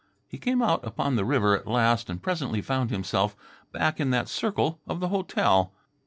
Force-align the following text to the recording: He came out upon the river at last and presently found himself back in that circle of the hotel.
He 0.27 0.39
came 0.39 0.63
out 0.63 0.83
upon 0.83 1.15
the 1.15 1.23
river 1.23 1.55
at 1.55 1.67
last 1.67 2.09
and 2.09 2.19
presently 2.23 2.59
found 2.59 2.89
himself 2.89 3.35
back 3.71 3.99
in 3.99 4.09
that 4.09 4.27
circle 4.29 4.79
of 4.87 4.99
the 4.99 5.09
hotel. 5.09 5.75